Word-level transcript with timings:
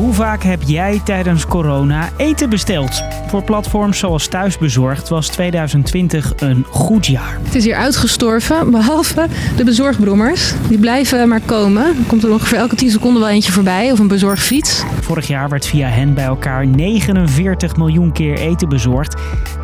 Hoe 0.00 0.12
vaak 0.12 0.42
heb 0.42 0.62
jij 0.66 1.00
tijdens 1.04 1.46
corona 1.46 2.08
eten 2.16 2.50
besteld? 2.50 3.02
Voor 3.26 3.44
platforms 3.44 3.98
zoals 3.98 4.28
Thuisbezorgd 4.28 5.08
was 5.08 5.28
2020 5.28 6.32
een 6.36 6.66
goed 6.70 7.06
jaar. 7.06 7.38
Het 7.42 7.54
is 7.54 7.64
hier 7.64 7.74
uitgestorven, 7.74 8.70
behalve 8.70 9.26
de 9.56 9.64
bezorgbrommers. 9.64 10.54
Die 10.68 10.78
blijven 10.78 11.28
maar 11.28 11.40
komen. 11.40 11.84
Er 11.84 12.04
komt 12.06 12.22
er 12.22 12.30
ongeveer 12.30 12.58
elke 12.58 12.76
10 12.76 12.90
seconden 12.90 13.22
wel 13.22 13.30
eentje 13.30 13.52
voorbij, 13.52 13.92
of 13.92 13.98
een 13.98 14.08
bezorgfiets. 14.08 14.84
Vorig 15.00 15.26
jaar 15.26 15.48
werd 15.48 15.66
via 15.66 15.88
hen 15.88 16.14
bij 16.14 16.24
elkaar 16.24 16.66
49 16.66 17.76
miljoen 17.76 18.12
keer 18.12 18.38
eten 18.38 18.68
bezorgd. 18.68 19.14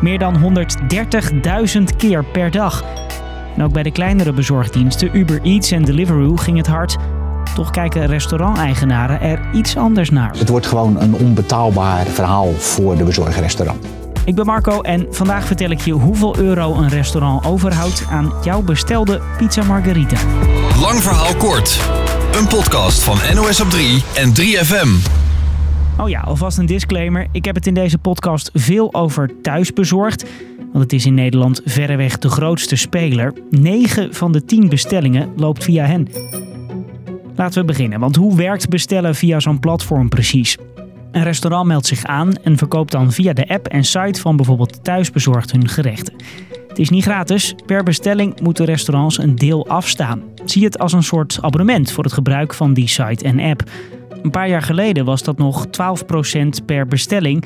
Meer 0.01 0.19
dan 0.19 0.55
130.000 1.77 1.83
keer 1.97 2.25
per 2.25 2.51
dag. 2.51 2.83
En 3.55 3.63
ook 3.63 3.71
bij 3.71 3.83
de 3.83 3.91
kleinere 3.91 4.33
bezorgdiensten 4.33 5.17
Uber 5.17 5.41
Eats 5.41 5.71
en 5.71 5.83
Deliveroo 5.83 6.35
ging 6.35 6.57
het 6.57 6.67
hard. 6.67 6.97
Toch 7.57 7.71
kijken 7.71 8.05
restauranteigenaren 8.05 9.21
er 9.21 9.39
iets 9.53 9.77
anders 9.77 10.09
naar. 10.09 10.37
Het 10.37 10.49
wordt 10.49 10.65
gewoon 10.65 11.01
een 11.01 11.13
onbetaalbaar 11.13 12.05
verhaal 12.05 12.53
voor 12.53 12.97
de 12.97 13.03
bezorgrestaurant. 13.03 13.85
Ik 14.25 14.35
ben 14.35 14.45
Marco 14.45 14.81
en 14.81 15.07
vandaag 15.09 15.45
vertel 15.45 15.69
ik 15.69 15.81
je 15.81 15.91
hoeveel 15.91 16.37
euro 16.37 16.75
een 16.75 16.89
restaurant 16.89 17.45
overhoudt 17.45 18.05
aan 18.09 18.33
jouw 18.43 18.61
bestelde 18.61 19.21
pizza 19.37 19.63
margarita. 19.63 20.17
Lang 20.81 21.01
verhaal 21.01 21.35
kort. 21.35 21.79
Een 22.39 22.47
podcast 22.47 23.03
van 23.03 23.17
NOS 23.35 23.61
op 23.61 23.69
3 23.69 24.03
en 24.15 24.29
3FM. 24.29 25.11
Oh 25.99 26.09
ja, 26.09 26.19
alvast 26.19 26.57
een 26.57 26.65
disclaimer. 26.65 27.27
Ik 27.31 27.45
heb 27.45 27.55
het 27.55 27.67
in 27.67 27.73
deze 27.73 27.97
podcast 27.97 28.49
veel 28.53 28.93
over 28.93 29.41
thuisbezorgd. 29.41 30.25
Want 30.71 30.83
het 30.83 30.93
is 30.93 31.05
in 31.05 31.13
Nederland 31.13 31.61
verreweg 31.65 32.17
de 32.17 32.29
grootste 32.29 32.75
speler. 32.75 33.33
9 33.49 34.13
van 34.13 34.31
de 34.31 34.45
10 34.45 34.69
bestellingen 34.69 35.33
loopt 35.35 35.63
via 35.63 35.85
hen. 35.85 36.07
Laten 37.37 37.59
we 37.59 37.65
beginnen, 37.65 37.99
want 37.99 38.15
hoe 38.15 38.35
werkt 38.35 38.69
bestellen 38.69 39.15
via 39.15 39.39
zo'n 39.39 39.59
platform 39.59 40.09
precies? 40.09 40.57
Een 41.11 41.23
restaurant 41.23 41.67
meldt 41.67 41.85
zich 41.85 42.03
aan 42.03 42.33
en 42.43 42.57
verkoopt 42.57 42.91
dan 42.91 43.11
via 43.11 43.33
de 43.33 43.47
app 43.47 43.67
en 43.67 43.83
site 43.83 44.21
van 44.21 44.35
bijvoorbeeld 44.35 44.83
Thuisbezorgd 44.83 45.51
hun 45.51 45.67
gerechten. 45.67 46.13
Het 46.67 46.79
is 46.79 46.89
niet 46.89 47.03
gratis. 47.03 47.55
Per 47.65 47.83
bestelling 47.83 48.39
moeten 48.41 48.65
restaurants 48.65 49.17
een 49.17 49.35
deel 49.35 49.67
afstaan. 49.67 50.23
Zie 50.45 50.63
het 50.63 50.79
als 50.79 50.93
een 50.93 51.03
soort 51.03 51.37
abonnement 51.41 51.91
voor 51.91 52.03
het 52.03 52.13
gebruik 52.13 52.53
van 52.53 52.73
die 52.73 52.87
site 52.87 53.25
en 53.25 53.39
app. 53.39 53.69
Een 54.23 54.31
paar 54.31 54.49
jaar 54.49 54.61
geleden 54.61 55.05
was 55.05 55.23
dat 55.23 55.37
nog 55.37 55.65
12% 55.65 56.65
per 56.65 56.87
bestelling. 56.87 57.45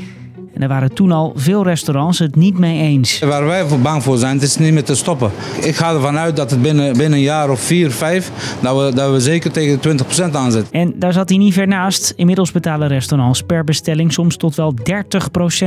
En 0.54 0.62
er 0.62 0.68
waren 0.68 0.94
toen 0.94 1.12
al 1.12 1.34
veel 1.36 1.64
restaurants 1.64 2.20
het 2.20 2.36
niet 2.36 2.58
mee 2.58 2.82
eens. 2.82 3.20
Waar 3.20 3.46
wij 3.46 3.66
voor 3.66 3.80
bang 3.80 4.04
voor 4.04 4.18
zijn, 4.18 4.34
het 4.34 4.44
is 4.44 4.58
niet 4.58 4.74
meer 4.74 4.84
te 4.84 4.96
stoppen. 4.96 5.32
Ik 5.62 5.76
ga 5.76 5.94
ervan 5.94 6.18
uit 6.18 6.36
dat 6.36 6.52
het 6.52 6.62
binnen, 6.62 6.98
binnen 6.98 7.14
een 7.14 7.26
jaar 7.26 7.50
of 7.50 7.60
vier, 7.60 7.92
vijf, 7.92 8.32
dat 8.62 8.78
we, 8.78 8.96
dat 8.96 9.12
we 9.12 9.20
zeker 9.20 9.52
tegen 9.52 9.82
de 9.82 10.04
20% 10.30 10.32
aanzetten. 10.32 10.74
En 10.74 10.94
daar 10.96 11.14
zat 11.14 11.30
hij 11.30 11.38
niet 11.38 11.54
ver 11.54 11.68
naast. 11.68 12.14
Inmiddels 12.16 12.52
betalen 12.52 12.88
restaurants 12.88 13.42
per 13.42 13.64
bestelling 13.64 14.14
soms 14.14 14.38
tot 14.38 14.56
wel 14.56 14.74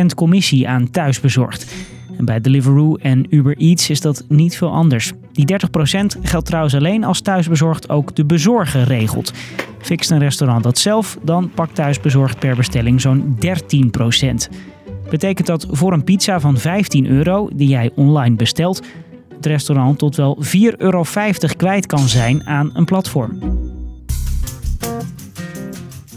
30% 0.03 0.05
commissie 0.15 0.69
aan 0.69 0.91
thuisbezorgd. 0.91 1.67
En 2.19 2.25
bij 2.25 2.41
Deliveroo 2.41 2.97
en 2.97 3.27
Uber 3.31 3.57
Eats 3.57 3.91
is 3.91 4.01
dat 4.01 4.25
niet 4.29 4.57
veel 4.57 4.71
anders. 4.71 5.13
Die 5.33 5.47
30% 5.53 6.21
geldt 6.23 6.47
trouwens 6.47 6.75
alleen 6.75 7.05
als 7.05 7.21
thuisbezorgd 7.21 7.89
ook 7.89 8.17
de 8.17 8.25
bezorger 8.25 8.83
regelt. 8.83 9.33
Fixt 9.81 10.11
een 10.11 10.19
restaurant 10.19 10.63
dat 10.63 10.79
zelf, 10.79 11.19
dan 11.23 11.51
pakt 11.55 11.75
thuisbezorgd 11.75 12.39
per 12.39 12.57
bestelling 12.57 13.01
zo'n 13.01 13.39
13%. 13.41 13.45
Betekent 15.15 15.47
dat 15.47 15.67
voor 15.71 15.93
een 15.93 16.05
pizza 16.05 16.41
van 16.41 16.59
15 16.59 17.07
euro 17.07 17.49
die 17.53 17.69
jij 17.69 17.91
online 17.95 18.37
bestelt, 18.37 18.83
het 19.37 19.47
restaurant 19.47 19.99
tot 19.99 20.17
wel 20.17 20.39
4,50 20.45 20.51
euro 20.77 21.05
kwijt 21.57 21.87
kan 21.87 22.09
zijn 22.09 22.47
aan 22.47 22.71
een 22.75 22.85
platform. 22.85 23.39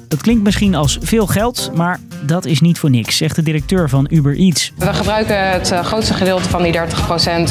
Dat 0.08 0.22
klinkt 0.22 0.44
misschien 0.44 0.76
als 0.76 0.98
veel 1.02 1.28
geld, 1.28 1.72
maar 1.76 2.00
dat 2.22 2.46
is 2.46 2.62
niet 2.62 2.80
voor 2.80 2.90
niks, 2.90 3.18
zegt 3.18 3.36
de 3.36 3.44
directeur 3.44 3.90
van 3.90 4.08
Uber 4.10 4.38
Eats. 4.38 4.72
We 4.76 4.94
gebruiken 4.94 5.50
het 5.50 5.72
eh, 5.72 5.84
grootste 5.84 6.14
gedeelte 6.14 6.50
van 6.50 6.64
die 6.64 6.74
30% 6.74 6.78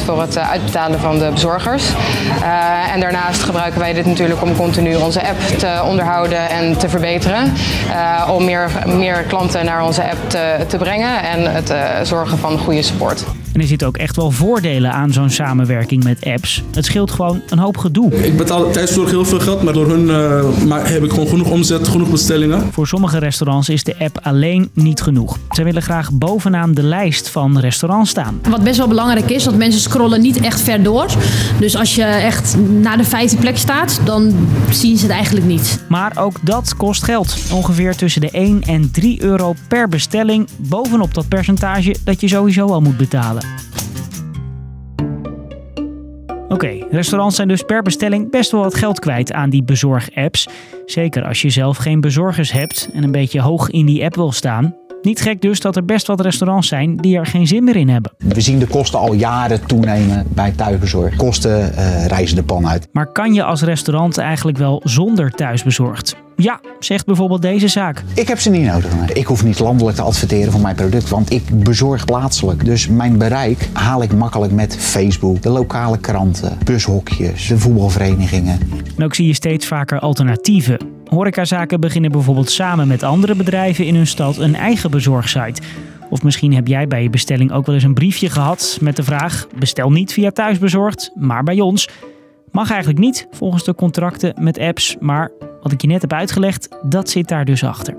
voor 0.04 0.20
het 0.20 0.36
eh, 0.36 0.50
uitbetalen 0.50 1.00
van 1.00 1.18
de 1.18 1.30
bezorgers. 1.32 1.84
Uh, 2.40 2.94
en 2.94 3.00
daarnaast 3.00 3.42
gebruiken 3.42 3.80
wij 3.80 3.92
dit 3.92 4.06
natuurlijk 4.06 4.42
om 4.42 4.56
continu 4.56 4.94
onze 4.94 5.28
app 5.28 5.40
te 5.40 5.82
onderhouden 5.88 6.48
en 6.48 6.78
te 6.78 6.88
verbeteren. 6.88 7.52
Uh, 7.88 8.30
om 8.34 8.44
meer, 8.44 8.70
meer 8.86 9.22
klanten 9.22 9.64
naar 9.64 9.84
onze 9.84 10.10
app 10.10 10.30
te, 10.30 10.64
te 10.68 10.76
brengen 10.76 11.22
en 11.22 11.54
het 11.54 11.74
zorgen 12.02 12.38
van 12.38 12.58
goede 12.58 12.82
support. 12.82 13.24
En 13.56 13.62
er 13.62 13.68
zitten 13.68 13.88
ook 13.88 13.96
echt 13.96 14.16
wel 14.16 14.30
voordelen 14.30 14.92
aan 14.92 15.12
zo'n 15.12 15.30
samenwerking 15.30 16.04
met 16.04 16.24
apps. 16.24 16.62
Het 16.74 16.84
scheelt 16.84 17.10
gewoon 17.10 17.42
een 17.48 17.58
hoop 17.58 17.76
gedoe. 17.76 18.24
Ik 18.24 18.36
betaal 18.36 18.70
thuiszorg 18.70 19.10
heel 19.10 19.24
veel 19.24 19.40
geld, 19.40 19.62
maar 19.62 19.72
door 19.72 19.88
hun 19.88 20.08
uh, 20.08 20.66
maar 20.66 20.90
heb 20.90 21.04
ik 21.04 21.10
gewoon 21.10 21.28
genoeg 21.28 21.50
omzet, 21.50 21.88
genoeg 21.88 22.10
bestellingen. 22.10 22.72
Voor 22.72 22.86
sommige 22.86 23.18
restaurants 23.18 23.68
is 23.68 23.84
de 23.84 23.94
app 23.98 24.18
alleen 24.22 24.55
niet 24.72 25.00
genoeg. 25.00 25.38
Ze 25.50 25.62
willen 25.62 25.82
graag 25.82 26.12
bovenaan 26.12 26.74
de 26.74 26.82
lijst 26.82 27.28
van 27.28 27.58
restaurants 27.58 28.10
staan. 28.10 28.40
Wat 28.48 28.62
best 28.62 28.76
wel 28.76 28.88
belangrijk 28.88 29.30
is, 29.30 29.44
dat 29.44 29.54
mensen 29.54 29.80
scrollen 29.80 30.20
niet 30.20 30.40
echt 30.40 30.60
ver 30.60 30.82
door. 30.82 31.06
Dus 31.58 31.76
als 31.76 31.94
je 31.94 32.02
echt 32.02 32.56
naar 32.80 32.96
de 32.96 33.04
vijfde 33.04 33.36
plek 33.36 33.56
staat, 33.56 34.00
dan 34.04 34.48
zien 34.70 34.96
ze 34.96 35.02
het 35.02 35.14
eigenlijk 35.14 35.46
niet. 35.46 35.84
Maar 35.88 36.12
ook 36.18 36.36
dat 36.42 36.76
kost 36.76 37.02
geld. 37.02 37.36
Ongeveer 37.52 37.96
tussen 37.96 38.20
de 38.20 38.30
1 38.30 38.62
en 38.62 38.90
3 38.90 39.22
euro 39.22 39.54
per 39.68 39.88
bestelling, 39.88 40.48
bovenop 40.56 41.14
dat 41.14 41.28
percentage 41.28 41.96
dat 42.04 42.20
je 42.20 42.28
sowieso 42.28 42.66
al 42.66 42.80
moet 42.80 42.96
betalen. 42.96 43.42
Oké, 46.56 46.64
okay, 46.64 46.86
restaurants 46.90 47.36
zijn 47.36 47.48
dus 47.48 47.62
per 47.62 47.82
bestelling 47.82 48.30
best 48.30 48.50
wel 48.50 48.60
wat 48.60 48.74
geld 48.74 48.98
kwijt 48.98 49.32
aan 49.32 49.50
die 49.50 49.62
bezorg-apps. 49.62 50.48
Zeker 50.86 51.24
als 51.24 51.42
je 51.42 51.50
zelf 51.50 51.76
geen 51.76 52.00
bezorgers 52.00 52.52
hebt 52.52 52.88
en 52.92 53.02
een 53.02 53.10
beetje 53.10 53.40
hoog 53.40 53.70
in 53.70 53.86
die 53.86 54.04
app 54.04 54.14
wil 54.14 54.32
staan. 54.32 54.74
Niet 55.02 55.20
gek 55.20 55.40
dus 55.40 55.60
dat 55.60 55.76
er 55.76 55.84
best 55.84 56.06
wat 56.06 56.20
restaurants 56.20 56.68
zijn 56.68 56.96
die 56.96 57.16
er 57.16 57.26
geen 57.26 57.46
zin 57.46 57.64
meer 57.64 57.76
in 57.76 57.88
hebben. 57.88 58.12
We 58.18 58.40
zien 58.40 58.58
de 58.58 58.66
kosten 58.66 58.98
al 58.98 59.12
jaren 59.12 59.66
toenemen 59.66 60.26
bij 60.28 60.52
thuisbezorgd. 60.52 61.16
Kosten 61.16 61.72
uh, 61.72 62.06
reizen 62.06 62.36
de 62.36 62.42
pan 62.42 62.68
uit. 62.68 62.88
Maar 62.92 63.12
kan 63.12 63.34
je 63.34 63.44
als 63.44 63.62
restaurant 63.62 64.18
eigenlijk 64.18 64.58
wel 64.58 64.80
zonder 64.84 65.30
thuisbezorgd? 65.30 66.16
Ja, 66.36 66.60
zegt 66.78 67.06
bijvoorbeeld 67.06 67.42
deze 67.42 67.68
zaak. 67.68 68.02
Ik 68.14 68.28
heb 68.28 68.38
ze 68.38 68.50
niet 68.50 68.66
nodig. 68.66 69.12
Ik 69.12 69.26
hoef 69.26 69.44
niet 69.44 69.58
landelijk 69.58 69.96
te 69.96 70.02
adverteren 70.02 70.52
voor 70.52 70.60
mijn 70.60 70.74
product, 70.74 71.08
want 71.08 71.32
ik 71.32 71.64
bezorg 71.64 72.04
plaatselijk. 72.04 72.64
Dus 72.64 72.88
mijn 72.88 73.18
bereik 73.18 73.68
haal 73.72 74.02
ik 74.02 74.12
makkelijk 74.12 74.52
met 74.52 74.76
Facebook, 74.76 75.42
de 75.42 75.48
lokale 75.48 75.98
kranten, 75.98 76.58
bushokjes, 76.64 77.46
de 77.46 77.58
voetbalverenigingen. 77.58 78.58
En 78.96 79.04
ook 79.04 79.14
zie 79.14 79.26
je 79.26 79.34
steeds 79.34 79.66
vaker 79.66 79.98
alternatieven. 79.98 80.78
Horecazaken 81.04 81.80
beginnen 81.80 82.12
bijvoorbeeld 82.12 82.50
samen 82.50 82.88
met 82.88 83.02
andere 83.02 83.34
bedrijven 83.34 83.86
in 83.86 83.94
hun 83.94 84.06
stad 84.06 84.36
een 84.36 84.54
eigen 84.54 84.90
bezorgsite. 84.90 85.62
Of 86.10 86.22
misschien 86.22 86.54
heb 86.54 86.66
jij 86.66 86.88
bij 86.88 87.02
je 87.02 87.10
bestelling 87.10 87.52
ook 87.52 87.66
wel 87.66 87.74
eens 87.74 87.84
een 87.84 87.94
briefje 87.94 88.30
gehad 88.30 88.78
met 88.80 88.96
de 88.96 89.02
vraag: 89.02 89.46
bestel 89.58 89.90
niet 89.90 90.12
via 90.12 90.30
thuisbezorgd, 90.30 91.10
maar 91.14 91.42
bij 91.42 91.60
ons. 91.60 91.88
Mag 92.50 92.70
eigenlijk 92.70 93.00
niet 93.00 93.26
volgens 93.30 93.64
de 93.64 93.74
contracten 93.74 94.34
met 94.38 94.58
apps, 94.58 94.96
maar 95.00 95.30
wat 95.66 95.74
ik 95.74 95.80
je 95.80 95.86
net 95.86 96.00
heb 96.00 96.12
uitgelegd, 96.12 96.68
dat 96.82 97.10
zit 97.10 97.28
daar 97.28 97.44
dus 97.44 97.64
achter. 97.64 97.96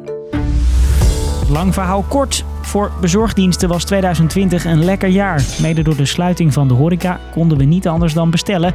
Lang 1.50 1.73
verhaal 1.73 2.05
kort. 2.07 2.45
Voor 2.61 2.91
bezorgdiensten 3.01 3.69
was 3.69 3.85
2020 3.85 4.66
een 4.66 4.83
lekker 4.83 5.09
jaar. 5.09 5.44
Mede 5.61 5.83
door 5.83 5.95
de 5.95 6.05
sluiting 6.05 6.53
van 6.53 6.67
de 6.67 6.73
horeca 6.73 7.19
konden 7.31 7.57
we 7.57 7.63
niet 7.63 7.88
anders 7.88 8.13
dan 8.13 8.29
bestellen 8.29 8.73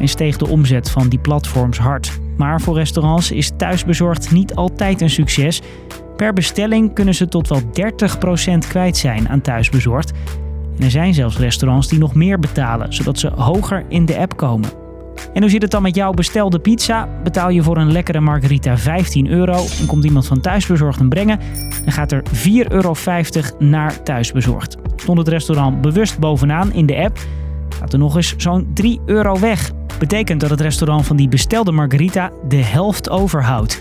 en 0.00 0.08
steeg 0.08 0.36
de 0.36 0.48
omzet 0.48 0.90
van 0.90 1.08
die 1.08 1.18
platforms 1.18 1.78
hard. 1.78 2.18
Maar 2.36 2.60
voor 2.60 2.74
restaurants 2.74 3.30
is 3.30 3.52
thuisbezorgd 3.56 4.30
niet 4.30 4.54
altijd 4.54 5.00
een 5.00 5.10
succes. 5.10 5.62
Per 6.16 6.32
bestelling 6.32 6.94
kunnen 6.94 7.14
ze 7.14 7.28
tot 7.28 7.48
wel 7.48 7.60
30% 8.64 8.68
kwijt 8.68 8.96
zijn 8.96 9.28
aan 9.28 9.40
thuisbezorgd. 9.40 10.12
En 10.78 10.84
er 10.84 10.90
zijn 10.90 11.14
zelfs 11.14 11.38
restaurants 11.38 11.88
die 11.88 11.98
nog 11.98 12.14
meer 12.14 12.38
betalen, 12.38 12.92
zodat 12.92 13.18
ze 13.18 13.28
hoger 13.28 13.84
in 13.88 14.06
de 14.06 14.18
app 14.18 14.36
komen. 14.36 14.87
En 15.32 15.40
hoe 15.40 15.50
zit 15.50 15.62
het 15.62 15.70
dan 15.70 15.82
met 15.82 15.94
jouw 15.94 16.12
bestelde 16.12 16.58
pizza? 16.58 17.08
Betaal 17.22 17.50
je 17.50 17.62
voor 17.62 17.76
een 17.76 17.92
lekkere 17.92 18.20
margarita 18.20 18.76
15 18.76 19.28
euro 19.28 19.64
en 19.80 19.86
komt 19.86 20.04
iemand 20.04 20.26
van 20.26 20.40
thuisbezorgd 20.40 20.98
hem 20.98 21.08
brengen, 21.08 21.38
dan 21.84 21.92
gaat 21.92 22.12
er 22.12 22.22
4,50 22.22 22.32
euro 22.68 22.94
naar 23.58 24.02
thuisbezorgd. 24.02 24.76
Stond 24.96 25.18
het 25.18 25.28
restaurant 25.28 25.80
bewust 25.80 26.18
bovenaan 26.18 26.72
in 26.72 26.86
de 26.86 26.96
app, 26.96 27.18
gaat 27.78 27.92
er 27.92 27.98
nog 27.98 28.16
eens 28.16 28.34
zo'n 28.36 28.70
3 28.74 29.00
euro 29.06 29.38
weg. 29.38 29.70
Betekent 29.98 30.40
dat 30.40 30.50
het 30.50 30.60
restaurant 30.60 31.06
van 31.06 31.16
die 31.16 31.28
bestelde 31.28 31.72
margarita 31.72 32.30
de 32.48 32.56
helft 32.56 33.10
overhoudt. 33.10 33.80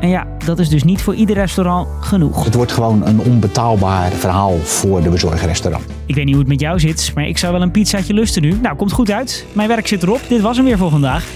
En 0.00 0.08
ja, 0.08 0.26
dat 0.44 0.58
is 0.58 0.68
dus 0.68 0.82
niet 0.82 1.02
voor 1.02 1.14
ieder 1.14 1.36
restaurant 1.36 1.88
genoeg. 2.00 2.44
Het 2.44 2.54
wordt 2.54 2.72
gewoon 2.72 3.06
een 3.06 3.20
onbetaalbaar 3.20 4.10
verhaal 4.10 4.58
voor 4.58 5.02
de 5.02 5.08
bezorgrestaurant. 5.08 5.84
Ik 6.06 6.14
weet 6.14 6.24
niet 6.24 6.34
hoe 6.34 6.42
het 6.42 6.52
met 6.52 6.60
jou 6.60 6.80
zit, 6.80 7.12
maar 7.14 7.26
ik 7.26 7.38
zou 7.38 7.52
wel 7.52 7.62
een 7.62 7.70
pizzaatje 7.70 8.14
lusten 8.14 8.42
nu. 8.42 8.58
Nou, 8.62 8.76
komt 8.76 8.92
goed 8.92 9.10
uit. 9.10 9.46
Mijn 9.52 9.68
werk 9.68 9.86
zit 9.86 10.02
erop. 10.02 10.20
Dit 10.28 10.40
was 10.40 10.56
hem 10.56 10.64
weer 10.64 10.78
voor 10.78 10.90
vandaag. 10.90 11.26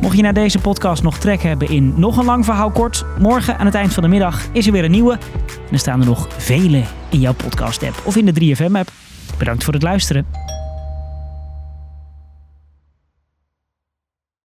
Mocht 0.00 0.16
je 0.16 0.22
na 0.22 0.32
deze 0.32 0.58
podcast 0.58 1.02
nog 1.02 1.18
trek 1.18 1.42
hebben 1.42 1.68
in 1.68 1.94
nog 1.96 2.16
een 2.16 2.24
lang 2.24 2.44
verhaal 2.44 2.70
kort, 2.70 3.04
morgen 3.18 3.58
aan 3.58 3.66
het 3.66 3.74
eind 3.74 3.94
van 3.94 4.02
de 4.02 4.08
middag 4.08 4.42
is 4.52 4.66
er 4.66 4.72
weer 4.72 4.84
een 4.84 4.90
nieuwe. 4.90 5.12
En 5.12 5.72
er 5.72 5.78
staan 5.78 6.00
er 6.00 6.06
nog 6.06 6.28
vele 6.36 6.82
in 7.08 7.20
jouw 7.20 7.34
podcast-app 7.34 8.02
of 8.04 8.16
in 8.16 8.24
de 8.24 8.56
3FM-app. 8.56 8.90
Bedankt 9.38 9.64
voor 9.64 9.72
het 9.72 9.82
luisteren. 9.82 10.47